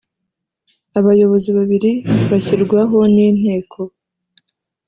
[0.99, 1.91] Abayobozi babiri
[2.29, 3.79] bashyirwaho n inteko